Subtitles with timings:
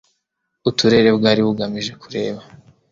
[0.69, 2.41] Uturere bwari bugamije kureba